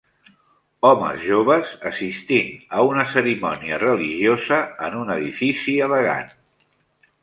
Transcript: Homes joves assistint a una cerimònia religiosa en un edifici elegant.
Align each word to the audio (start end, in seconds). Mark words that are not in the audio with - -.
Homes 0.89 1.19
joves 1.25 1.75
assistint 1.91 2.51
a 2.79 2.87
una 2.93 3.05
cerimònia 3.13 3.81
religiosa 3.87 4.61
en 4.89 5.01
un 5.05 5.17
edifici 5.21 5.81
elegant. 5.91 6.39